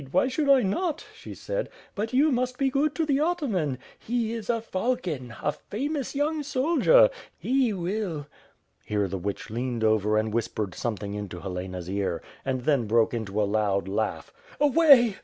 Why 0.11 0.29
should 0.29 0.49
I 0.49 0.63
not/' 0.63 1.05
she 1.13 1.35
said. 1.35 1.69
"But 1.93 2.11
you 2.11 2.31
must 2.31 2.57
be 2.57 2.71
good 2.71 2.95
to 2.95 3.05
the 3.05 3.19
ataman. 3.19 3.77
He 3.99 4.33
is 4.33 4.49
a 4.49 4.59
falcon, 4.59 5.35
a 5.43 5.51
famous 5.51 6.15
young 6.15 6.41
soldier. 6.41 7.11
He 7.37 7.71
will...." 7.71 8.25
Here 8.87 9.07
the 9.07 9.19
witch 9.19 9.51
leaned 9.51 9.83
over 9.83 10.17
and 10.17 10.33
whispered 10.33 10.73
something 10.73 11.13
into 11.13 11.41
Helena's 11.41 11.87
ear, 11.87 12.23
and 12.43 12.61
then 12.61 12.87
broke 12.87 13.13
into 13.13 13.39
a 13.39 13.43
loud 13.45 13.87
laugh. 13.87 14.33
"Away!" 14.59 15.17